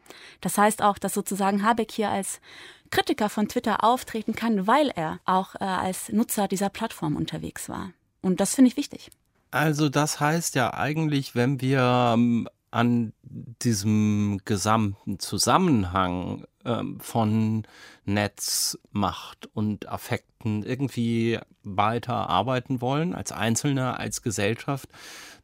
[0.41, 2.41] Das heißt auch, dass sozusagen Habeck hier als
[2.89, 7.91] Kritiker von Twitter auftreten kann, weil er auch äh, als Nutzer dieser Plattform unterwegs war.
[8.21, 9.11] Und das finde ich wichtig.
[9.51, 17.63] Also das heißt ja eigentlich, wenn wir ähm, an diesem gesamten Zusammenhang ähm, von
[18.05, 24.89] Netzmacht und Affekten irgendwie weiter arbeiten wollen, als Einzelner, als Gesellschaft,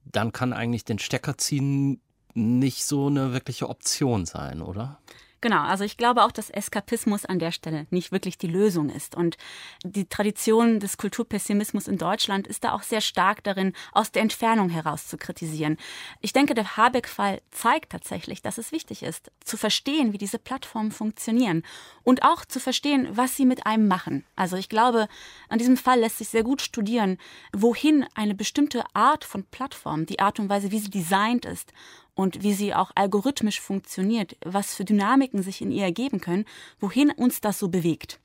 [0.06, 2.02] dann kann eigentlich den Stecker ziehen
[2.36, 5.00] nicht so eine wirkliche Option sein, oder?
[5.44, 9.14] Genau, also ich glaube auch, dass Eskapismus an der Stelle nicht wirklich die Lösung ist.
[9.14, 9.36] Und
[9.84, 14.70] die Tradition des Kulturpessimismus in Deutschland ist da auch sehr stark darin, aus der Entfernung
[14.70, 15.76] heraus zu kritisieren.
[16.22, 20.94] Ich denke, der Habeck-Fall zeigt tatsächlich, dass es wichtig ist, zu verstehen, wie diese Plattformen
[20.94, 21.64] funktionieren
[22.04, 24.24] und auch zu verstehen, was sie mit einem machen.
[24.38, 25.10] Also ich glaube,
[25.50, 27.18] an diesem Fall lässt sich sehr gut studieren,
[27.52, 31.74] wohin eine bestimmte Art von Plattform, die Art und Weise, wie sie designt ist
[32.16, 36.46] und wie sie auch algorithmisch funktioniert, was für Dynamiken sich in ihr ergeben können,
[36.80, 38.20] wohin uns das so bewegt.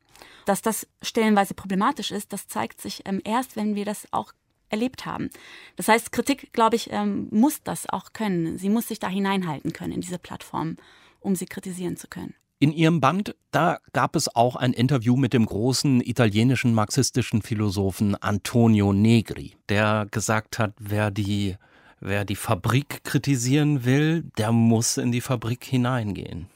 [0.47, 4.33] Dass das stellenweise problematisch ist, das zeigt sich ähm, erst, wenn wir das auch
[4.71, 5.31] erlebt haben.
[5.77, 8.59] Das heißt, Kritik, glaube ich, ähm, muss das auch können.
[8.59, 10.77] Sie muss sich da hineinhalten können in diese Plattform,
[11.21, 12.35] um sie kritisieren zu können.
[12.61, 18.17] In ihrem Band, da gab es auch ein Interview mit dem großen italienischen marxistischen Philosophen
[18.17, 21.55] Antonio Negri, der gesagt hat, wer die
[22.01, 26.49] wer die Fabrik kritisieren will, der muss in die Fabrik hineingehen.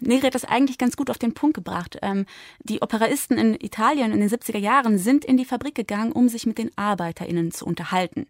[0.00, 1.98] Negri hat das eigentlich ganz gut auf den Punkt gebracht.
[2.02, 2.26] Ähm,
[2.62, 6.46] die Operaisten in Italien in den 70er Jahren sind in die Fabrik gegangen, um sich
[6.46, 8.26] mit den ArbeiterInnen zu unterhalten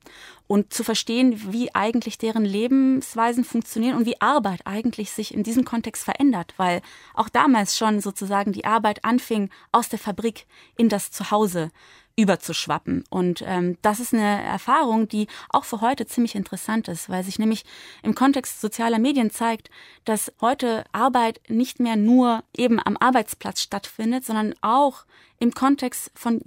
[0.46, 5.64] und zu verstehen, wie eigentlich deren Lebensweisen funktionieren und wie Arbeit eigentlich sich in diesem
[5.64, 6.82] Kontext verändert, weil
[7.14, 11.70] auch damals schon sozusagen die Arbeit anfing aus der Fabrik in das Zuhause
[12.16, 13.04] überzuschwappen.
[13.10, 17.38] Und ähm, das ist eine Erfahrung, die auch für heute ziemlich interessant ist, weil sich
[17.38, 17.64] nämlich
[18.02, 19.70] im Kontext sozialer Medien zeigt,
[20.04, 25.04] dass heute Arbeit nicht mehr nur eben am Arbeitsplatz stattfindet, sondern auch
[25.38, 26.40] im Kontext von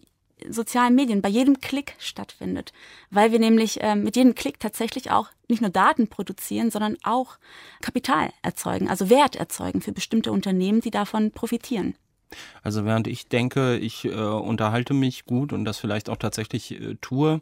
[0.48, 2.72] sozialen Medien bei jedem Klick stattfindet,
[3.12, 7.38] weil wir nämlich äh, mit jedem Klick tatsächlich auch nicht nur Daten produzieren, sondern auch
[7.82, 11.96] Kapital erzeugen, also Wert erzeugen für bestimmte Unternehmen, die davon profitieren.
[12.64, 16.96] Also während ich denke, ich äh, unterhalte mich gut und das vielleicht auch tatsächlich äh,
[17.02, 17.42] tue,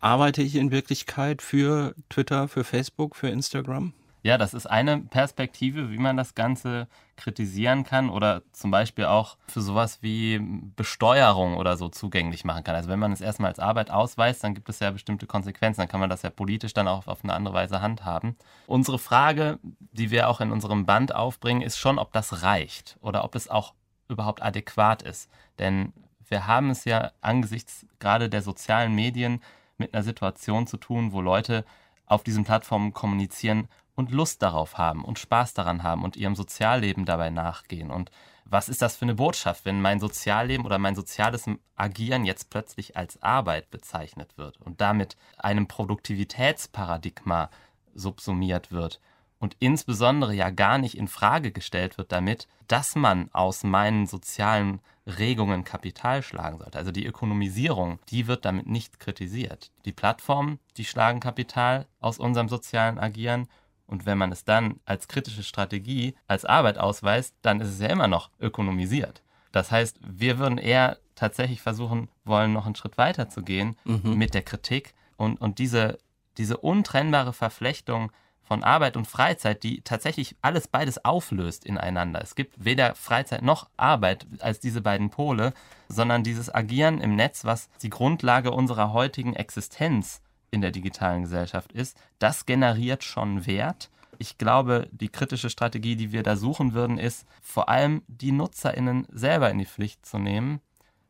[0.00, 3.92] arbeite ich in Wirklichkeit für Twitter, für Facebook, für Instagram?
[4.22, 9.38] Ja, das ist eine Perspektive, wie man das Ganze kritisieren kann oder zum Beispiel auch
[9.46, 10.38] für sowas wie
[10.76, 12.74] Besteuerung oder so zugänglich machen kann.
[12.74, 15.88] Also wenn man es erstmal als Arbeit ausweist, dann gibt es ja bestimmte Konsequenzen, dann
[15.88, 18.36] kann man das ja politisch dann auch auf eine andere Weise handhaben.
[18.66, 23.24] Unsere Frage, die wir auch in unserem Band aufbringen, ist schon, ob das reicht oder
[23.24, 23.72] ob es auch
[24.10, 25.30] überhaupt adäquat ist.
[25.58, 25.92] Denn
[26.28, 29.42] wir haben es ja angesichts gerade der sozialen Medien
[29.78, 31.64] mit einer Situation zu tun, wo Leute
[32.06, 37.04] auf diesen Plattformen kommunizieren und Lust darauf haben und Spaß daran haben und ihrem Sozialleben
[37.04, 37.90] dabei nachgehen.
[37.90, 38.10] Und
[38.44, 41.44] was ist das für eine Botschaft, wenn mein Sozialleben oder mein soziales
[41.76, 47.50] Agieren jetzt plötzlich als Arbeit bezeichnet wird und damit einem Produktivitätsparadigma
[47.94, 49.00] subsumiert wird
[49.40, 54.80] und insbesondere ja gar nicht in Frage gestellt wird damit, dass man aus meinen sozialen
[55.06, 56.78] Regungen Kapital schlagen sollte.
[56.78, 59.72] Also die Ökonomisierung, die wird damit nicht kritisiert.
[59.86, 63.48] Die Plattformen, die schlagen Kapital aus unserem sozialen Agieren
[63.86, 67.88] und wenn man es dann als kritische Strategie, als Arbeit ausweist, dann ist es ja
[67.88, 69.22] immer noch ökonomisiert.
[69.50, 74.14] Das heißt, wir würden eher tatsächlich versuchen wollen, noch einen Schritt weiter zu gehen mhm.
[74.16, 75.98] mit der Kritik und, und diese,
[76.38, 78.12] diese untrennbare Verflechtung
[78.50, 82.20] von Arbeit und Freizeit, die tatsächlich alles beides auflöst ineinander.
[82.20, 85.52] Es gibt weder Freizeit noch Arbeit als diese beiden Pole,
[85.88, 91.70] sondern dieses Agieren im Netz, was die Grundlage unserer heutigen Existenz in der digitalen Gesellschaft
[91.70, 93.88] ist, das generiert schon Wert.
[94.18, 99.06] Ich glaube, die kritische Strategie, die wir da suchen würden, ist vor allem die Nutzerinnen
[99.12, 100.60] selber in die Pflicht zu nehmen,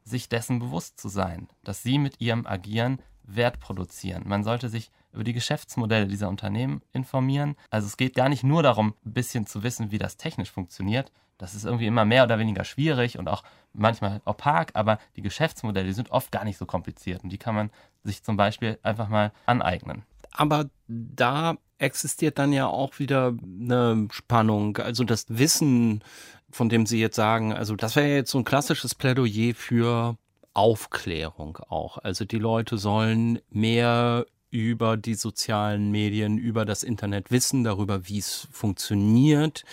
[0.05, 4.25] sich dessen bewusst zu sein, dass sie mit ihrem Agieren Wert produzieren.
[4.27, 7.57] Man sollte sich über die Geschäftsmodelle dieser Unternehmen informieren.
[7.71, 11.13] Also es geht gar nicht nur darum, ein bisschen zu wissen, wie das technisch funktioniert.
[11.39, 13.43] Das ist irgendwie immer mehr oder weniger schwierig und auch
[13.73, 17.71] manchmal opak, aber die Geschäftsmodelle sind oft gar nicht so kompliziert und die kann man
[18.05, 20.03] sich zum Beispiel einfach mal aneignen.
[20.33, 24.77] Aber da existiert dann ja auch wieder eine Spannung.
[24.77, 26.05] Also das Wissen,
[26.51, 30.17] von dem Sie jetzt sagen, also das wäre jetzt so ein klassisches Plädoyer für
[30.53, 31.99] Aufklärung auch.
[31.99, 38.19] Also die Leute sollen mehr über die sozialen Medien, über das Internet wissen, darüber, wie
[38.19, 39.65] es funktioniert,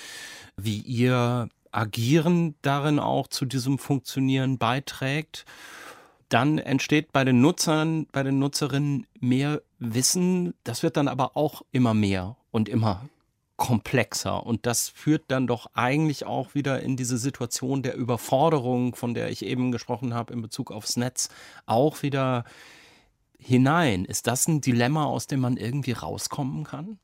[0.55, 5.45] wie ihr Agieren darin auch zu diesem Funktionieren beiträgt.
[6.29, 10.53] Dann entsteht bei den Nutzern, bei den Nutzerinnen mehr Wissen.
[10.63, 13.07] Das wird dann aber auch immer mehr und immer
[13.57, 14.45] komplexer.
[14.45, 19.29] Und das führt dann doch eigentlich auch wieder in diese Situation der Überforderung, von der
[19.29, 21.29] ich eben gesprochen habe in Bezug aufs Netz,
[21.65, 22.45] auch wieder
[23.39, 24.05] hinein.
[24.05, 26.99] Ist das ein Dilemma, aus dem man irgendwie rauskommen kann?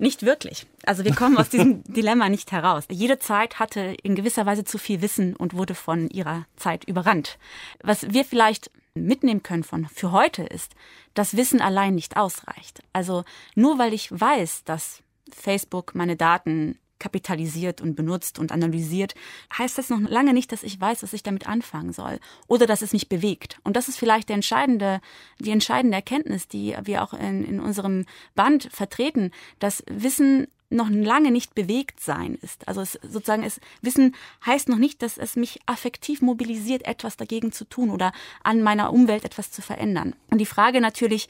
[0.00, 0.66] Nicht wirklich.
[0.86, 2.84] Also wir kommen aus diesem Dilemma nicht heraus.
[2.88, 7.38] Jede Zeit hatte in gewisser Weise zu viel Wissen und wurde von ihrer Zeit überrannt.
[7.82, 10.74] Was wir vielleicht mitnehmen können von für heute ist,
[11.14, 12.80] dass Wissen allein nicht ausreicht.
[12.92, 13.24] Also
[13.56, 19.14] nur weil ich weiß, dass Facebook meine Daten kapitalisiert und benutzt und analysiert,
[19.56, 22.82] heißt das noch lange nicht, dass ich weiß, was ich damit anfangen soll oder dass
[22.82, 23.58] es mich bewegt.
[23.64, 25.00] Und das ist vielleicht der entscheidende,
[25.38, 31.30] die entscheidende Erkenntnis, die wir auch in, in unserem Band vertreten, dass Wissen noch lange
[31.30, 32.68] nicht bewegt sein ist.
[32.68, 37.52] Also es sozusagen es Wissen heißt noch nicht, dass es mich affektiv mobilisiert, etwas dagegen
[37.52, 40.14] zu tun oder an meiner Umwelt etwas zu verändern.
[40.30, 41.28] Und die Frage natürlich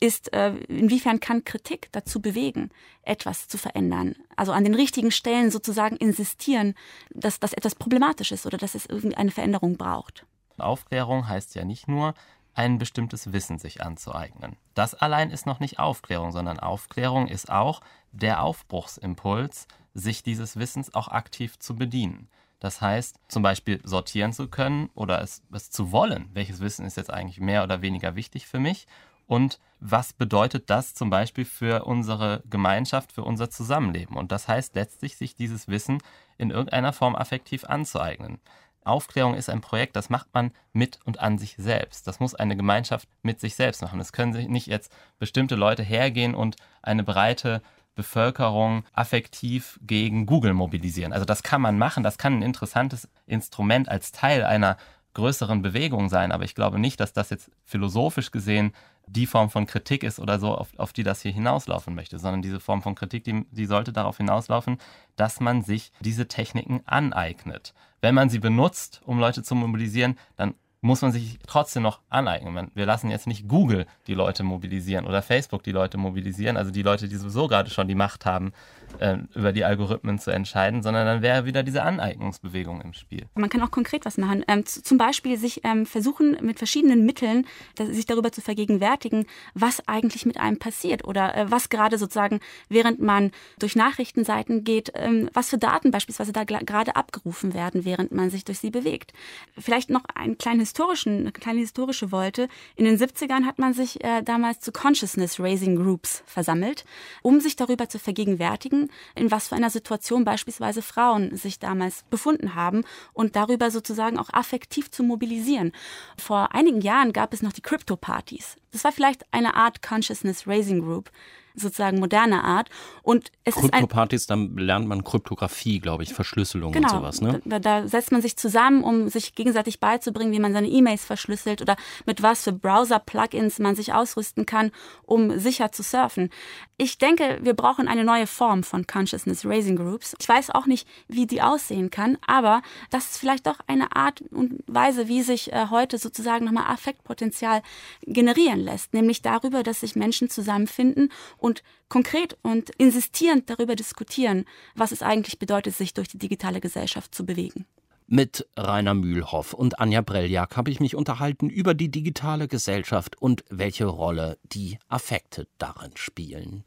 [0.00, 2.70] ist, äh, inwiefern kann Kritik dazu bewegen,
[3.02, 4.16] etwas zu verändern?
[4.36, 6.74] Also an den richtigen Stellen sozusagen insistieren,
[7.10, 10.26] dass das etwas problematisch ist oder dass es irgendeine Veränderung braucht.
[10.58, 12.14] Aufklärung heißt ja nicht nur,
[12.54, 14.56] ein bestimmtes Wissen sich anzueignen.
[14.74, 17.80] Das allein ist noch nicht Aufklärung, sondern Aufklärung ist auch
[18.12, 22.28] der Aufbruchsimpuls, sich dieses Wissens auch aktiv zu bedienen.
[22.60, 26.28] Das heißt, zum Beispiel sortieren zu können oder es, es zu wollen.
[26.34, 28.86] Welches Wissen ist jetzt eigentlich mehr oder weniger wichtig für mich?
[29.26, 34.16] Und was bedeutet das zum Beispiel für unsere Gemeinschaft, für unser Zusammenleben?
[34.16, 36.02] Und das heißt letztlich, sich dieses Wissen
[36.36, 38.40] in irgendeiner Form affektiv anzueignen.
[38.84, 42.06] Aufklärung ist ein Projekt, das macht man mit und an sich selbst.
[42.06, 44.00] Das muss eine Gemeinschaft mit sich selbst machen.
[44.00, 47.62] Es können sich nicht jetzt bestimmte Leute hergehen und eine breite
[48.00, 51.12] Bevölkerung affektiv gegen Google mobilisieren.
[51.12, 54.78] Also das kann man machen, das kann ein interessantes Instrument als Teil einer
[55.12, 58.72] größeren Bewegung sein, aber ich glaube nicht, dass das jetzt philosophisch gesehen
[59.06, 62.42] die Form von Kritik ist oder so, auf, auf die das hier hinauslaufen möchte, sondern
[62.42, 64.78] diese Form von Kritik, die, die sollte darauf hinauslaufen,
[65.16, 67.74] dass man sich diese Techniken aneignet.
[68.00, 72.70] Wenn man sie benutzt, um Leute zu mobilisieren, dann muss man sich trotzdem noch aneignen.
[72.74, 76.82] Wir lassen jetzt nicht Google die Leute mobilisieren oder Facebook die Leute mobilisieren, also die
[76.82, 78.52] Leute, die sowieso gerade schon die Macht haben,
[78.98, 83.26] äh, über die Algorithmen zu entscheiden, sondern dann wäre wieder diese Aneignungsbewegung im Spiel.
[83.34, 84.44] Man kann auch konkret was machen.
[84.48, 87.46] Ähm, zum Beispiel sich ähm, versuchen, mit verschiedenen Mitteln
[87.78, 93.00] sich darüber zu vergegenwärtigen, was eigentlich mit einem passiert oder äh, was gerade sozusagen, während
[93.00, 98.30] man durch Nachrichtenseiten geht, ähm, was für Daten beispielsweise da gerade abgerufen werden, während man
[98.30, 99.12] sich durch sie bewegt.
[99.58, 102.48] Vielleicht noch ein kleines historischen, eine kleine historische Wolte.
[102.76, 106.84] In den 70ern hat man sich äh, damals zu Consciousness Raising Groups versammelt,
[107.22, 112.54] um sich darüber zu vergegenwärtigen, in was für einer Situation beispielsweise Frauen sich damals befunden
[112.54, 115.72] haben und darüber sozusagen auch affektiv zu mobilisieren.
[116.16, 118.56] Vor einigen Jahren gab es noch die Crypto-Partys.
[118.70, 121.10] Das war vielleicht eine Art Consciousness Raising Group
[121.54, 122.68] sozusagen moderner Art.
[123.02, 127.20] Und es Kryptopartys, dann lernt man Kryptographie, glaube ich, Verschlüsselung genau, und sowas.
[127.20, 127.40] Ne?
[127.44, 131.62] Da, da setzt man sich zusammen, um sich gegenseitig beizubringen, wie man seine E-Mails verschlüsselt
[131.62, 134.70] oder mit was für Browser-Plugins man sich ausrüsten kann,
[135.02, 136.30] um sicher zu surfen.
[136.76, 140.14] Ich denke, wir brauchen eine neue Form von Consciousness Raising Groups.
[140.18, 144.22] Ich weiß auch nicht, wie die aussehen kann, aber das ist vielleicht doch eine Art
[144.30, 147.62] und Weise, wie sich äh, heute sozusagen nochmal Affektpotenzial
[148.02, 151.49] generieren lässt, nämlich darüber, dass sich Menschen zusammenfinden und
[151.88, 157.26] konkret und insistierend darüber diskutieren, was es eigentlich bedeutet, sich durch die digitale Gesellschaft zu
[157.26, 157.66] bewegen.
[158.12, 163.44] Mit Rainer Mühlhoff und Anja Breljak habe ich mich unterhalten über die digitale Gesellschaft und
[163.50, 166.64] welche Rolle die Affekte darin spielen.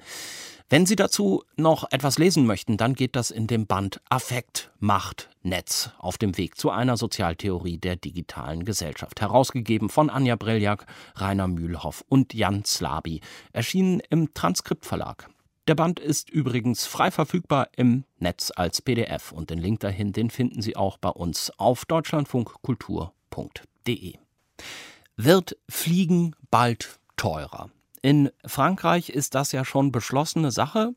[0.70, 5.30] Wenn Sie dazu noch etwas lesen möchten, dann geht das in dem Band Affekt, Macht,
[5.44, 9.22] Netz auf dem Weg zu einer Sozialtheorie der digitalen Gesellschaft.
[9.22, 13.22] Herausgegeben von Anja Breljak, Rainer Mühlhoff und Jan Slabi.
[13.52, 15.30] Erschienen im Transkriptverlag.
[15.68, 20.30] Der Band ist übrigens frei verfügbar im Netz als PDF und den Link dahin, den
[20.30, 24.16] finden Sie auch bei uns auf deutschlandfunkkultur.de.
[25.16, 27.70] Wird Fliegen bald teurer?
[28.02, 30.96] In Frankreich ist das ja schon beschlossene Sache.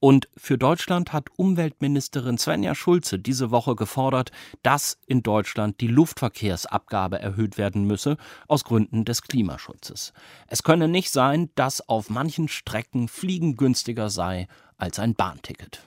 [0.00, 7.18] Und für Deutschland hat Umweltministerin Svenja Schulze diese Woche gefordert, dass in Deutschland die Luftverkehrsabgabe
[7.18, 8.16] erhöht werden müsse,
[8.48, 10.12] aus Gründen des Klimaschutzes.
[10.46, 15.86] Es könne nicht sein, dass auf manchen Strecken Fliegen günstiger sei als ein Bahnticket.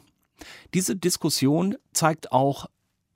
[0.73, 2.67] Diese Diskussion zeigt auch,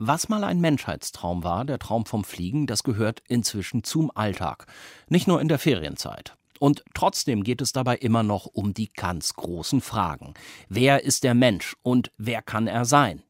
[0.04, 4.66] was mal ein Menschheitstraum war, der Traum vom Fliegen, das gehört inzwischen zum Alltag.
[5.10, 6.36] Nicht nur in der Ferienzeit.
[6.62, 10.36] Und trotzdem geht es dabei immer noch um die ganz großen Fragen.
[10.70, 13.24] Wer ist der Mensch und wer kann er sein?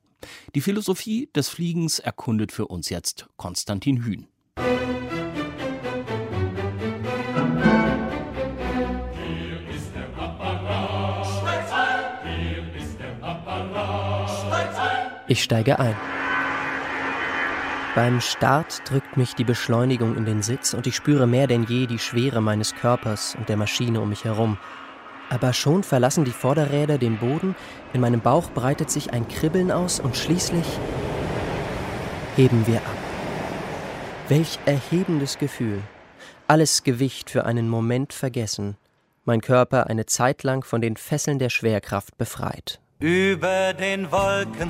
[0.54, 4.28] Die Philosophie des Fliegens erkundet für uns jetzt Konstantin Hühn.
[15.30, 15.96] Ich steige ein.
[17.94, 21.88] Beim Start drückt mich die Beschleunigung in den Sitz und ich spüre mehr denn je
[21.88, 24.58] die Schwere meines Körpers und der Maschine um mich herum.
[25.30, 27.54] Aber schon verlassen die Vorderräder den Boden,
[27.92, 30.66] in meinem Bauch breitet sich ein Kribbeln aus und schließlich
[32.38, 32.98] heben wir ab.
[34.30, 35.82] Welch erhebendes Gefühl.
[36.48, 38.78] Alles Gewicht für einen Moment vergessen.
[39.26, 42.80] Mein Körper eine Zeit lang von den Fesseln der Schwerkraft befreit.
[43.00, 44.70] Über den Wolken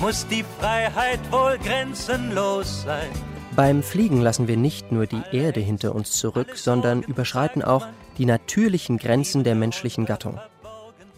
[0.00, 3.10] muss die Freiheit wohl grenzenlos sein.
[3.56, 8.26] Beim Fliegen lassen wir nicht nur die Erde hinter uns zurück, sondern überschreiten auch die
[8.26, 10.38] natürlichen Grenzen der menschlichen Gattung.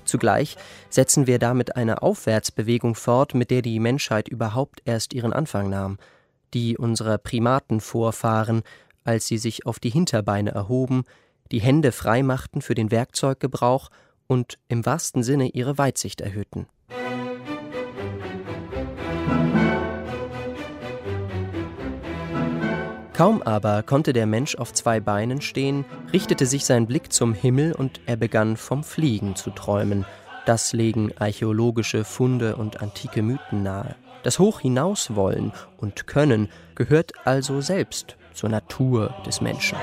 [0.06, 0.56] Zugleich
[0.88, 5.98] setzen wir damit eine Aufwärtsbewegung fort, mit der die Menschheit überhaupt erst ihren Anfang nahm,
[6.54, 8.62] die unserer Primatenvorfahren,
[9.04, 11.04] als sie sich auf die Hinterbeine erhoben,
[11.52, 13.90] die Hände freimachten für den Werkzeuggebrauch
[14.26, 16.66] und im wahrsten Sinne ihre Weitsicht erhöhten.
[23.20, 27.74] Kaum aber konnte der Mensch auf zwei Beinen stehen, richtete sich sein Blick zum Himmel
[27.74, 30.06] und er begann vom Fliegen zu träumen.
[30.46, 33.94] Das legen archäologische Funde und antike Mythen nahe.
[34.22, 39.76] Das Hoch hinaus wollen und können gehört also selbst zur Natur des Menschen.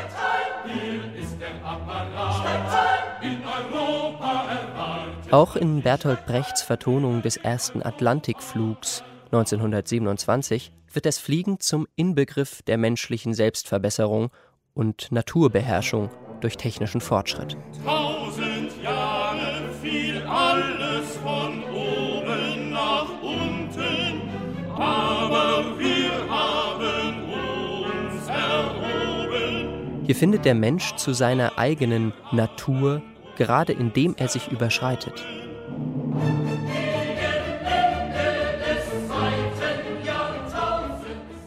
[5.30, 12.78] Auch in Bertolt Brechts Vertonung des ersten Atlantikflugs 1927 wird das Fliegen zum Inbegriff der
[12.78, 14.30] menschlichen Selbstverbesserung
[14.74, 16.10] und Naturbeherrschung
[16.42, 17.58] durch technischen Fortschritt.
[17.84, 24.30] Tausend Jahre fiel alles von oben nach unten,
[24.76, 30.06] aber wir haben uns erhoben.
[30.06, 33.02] Hier findet der Mensch zu seiner eigenen Natur,
[33.36, 35.26] gerade indem er sich überschreitet.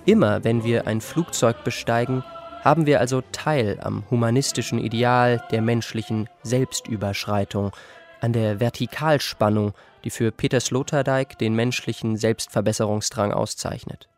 [0.07, 2.25] Immer wenn wir ein Flugzeug besteigen,
[2.63, 7.73] haben wir also Teil am humanistischen Ideal der menschlichen Selbstüberschreitung,
[8.21, 9.73] an der Vertikalspannung,
[10.05, 14.09] die für Peter Sloterdijk den menschlichen Selbstverbesserungsdrang auszeichnet.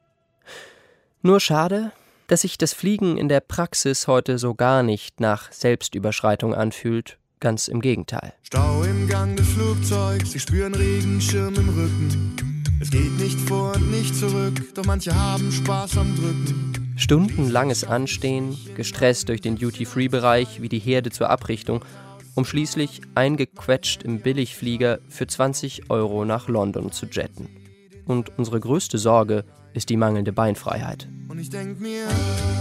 [1.23, 1.93] Nur schade,
[2.27, 7.69] dass sich das Fliegen in der Praxis heute so gar nicht nach Selbstüberschreitung anfühlt, ganz
[7.69, 8.33] im Gegenteil.
[8.43, 12.52] Stau im Gang des Flugzeugs, sie spüren Regenschirm im Rücken.
[12.83, 16.95] Es geht nicht vor und nicht zurück, doch manche haben Spaß am Drücken.
[16.97, 21.85] Stundenlanges Anstehen, gestresst durch den Duty-Free-Bereich wie die Herde zur Abrichtung,
[22.35, 27.49] um schließlich eingequetscht im Billigflieger für 20 Euro nach London zu jetten.
[28.05, 31.09] Und unsere größte Sorge ist die mangelnde Beinfreiheit.
[31.29, 32.09] Und ich denk mir,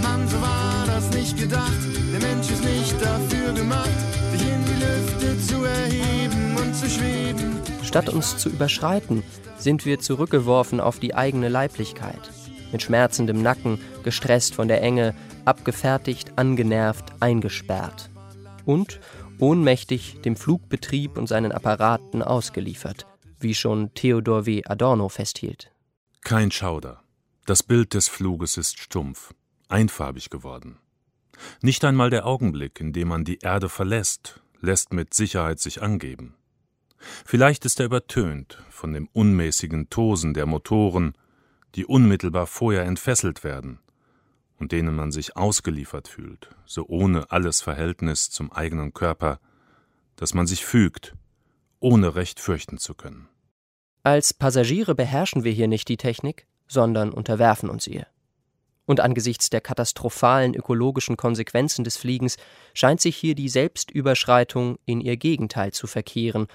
[0.03, 1.73] Mann, so war das nicht gedacht.
[2.13, 3.89] Der Mensch ist nicht dafür gemacht,
[4.33, 7.59] sich in die Lüfte zu erheben und zu schweben.
[7.81, 9.23] Statt uns zu überschreiten,
[9.61, 12.31] sind wir zurückgeworfen auf die eigene Leiblichkeit.
[12.71, 15.13] Mit schmerzendem Nacken, gestresst von der Enge,
[15.45, 18.09] abgefertigt, angenervt, eingesperrt.
[18.65, 18.99] Und
[19.39, 23.07] ohnmächtig dem Flugbetrieb und seinen Apparaten ausgeliefert,
[23.39, 24.63] wie schon Theodor W.
[24.65, 25.71] Adorno festhielt.
[26.21, 27.03] Kein Schauder.
[27.45, 29.33] Das Bild des Fluges ist stumpf,
[29.67, 30.77] einfarbig geworden.
[31.61, 36.35] Nicht einmal der Augenblick, in dem man die Erde verlässt, lässt mit Sicherheit sich angeben.
[37.25, 41.13] Vielleicht ist er übertönt von dem unmäßigen Tosen der Motoren,
[41.75, 43.79] die unmittelbar vorher entfesselt werden
[44.57, 49.39] und denen man sich ausgeliefert fühlt, so ohne alles Verhältnis zum eigenen Körper,
[50.15, 51.15] dass man sich fügt,
[51.79, 53.27] ohne recht fürchten zu können.
[54.03, 58.07] Als Passagiere beherrschen wir hier nicht die Technik, sondern unterwerfen uns ihr.
[58.85, 62.37] Und angesichts der katastrophalen ökologischen Konsequenzen des Fliegens
[62.73, 66.47] scheint sich hier die Selbstüberschreitung in ihr Gegenteil zu verkehren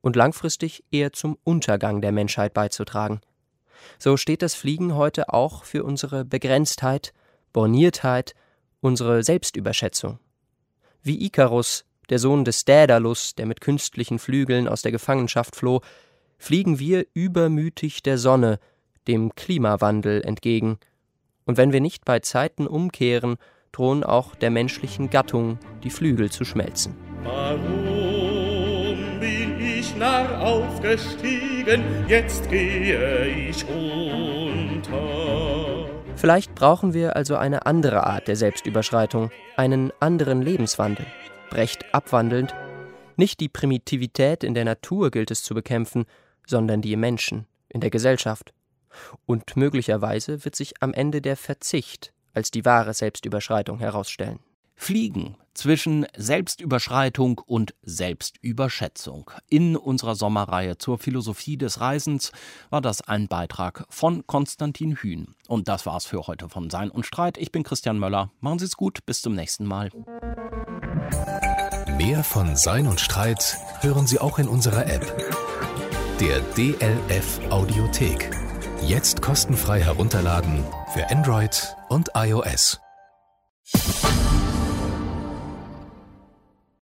[0.00, 3.20] und langfristig eher zum Untergang der Menschheit beizutragen.
[3.98, 7.12] So steht das Fliegen heute auch für unsere Begrenztheit,
[7.52, 8.34] Borniertheit,
[8.80, 10.18] unsere Selbstüberschätzung.
[11.02, 15.80] Wie Ikarus, der Sohn des Daedalus, der mit künstlichen Flügeln aus der Gefangenschaft floh,
[16.38, 18.58] fliegen wir übermütig der Sonne,
[19.06, 20.78] dem Klimawandel entgegen,
[21.48, 23.38] und wenn wir nicht bei Zeiten umkehren,
[23.72, 26.94] drohen auch der menschlichen Gattung die Flügel zu schmelzen.
[27.24, 27.77] Warum
[29.98, 34.98] narr aufgestiegen, jetzt gehe ich unter.
[36.16, 41.06] Vielleicht brauchen wir also eine andere Art der Selbstüberschreitung, einen anderen Lebenswandel,
[41.50, 42.54] Brecht abwandelnd.
[43.16, 46.06] Nicht die Primitivität in der Natur gilt es zu bekämpfen,
[46.46, 48.52] sondern die im Menschen, in der Gesellschaft.
[49.26, 54.40] Und möglicherweise wird sich am Ende der Verzicht als die wahre Selbstüberschreitung herausstellen.
[54.78, 59.30] Fliegen zwischen Selbstüberschreitung und Selbstüberschätzung.
[59.50, 62.30] In unserer Sommerreihe zur Philosophie des Reisens
[62.70, 65.34] war das ein Beitrag von Konstantin Hühn.
[65.48, 67.36] Und das war's für heute von Sein und Streit.
[67.38, 68.30] Ich bin Christian Möller.
[68.40, 69.04] Machen Sie es gut.
[69.04, 69.90] Bis zum nächsten Mal.
[71.98, 75.04] Mehr von Sein und Streit hören Sie auch in unserer App.
[76.20, 78.30] Der DLF Audiothek.
[78.86, 80.64] Jetzt kostenfrei herunterladen
[80.94, 82.80] für Android und iOS.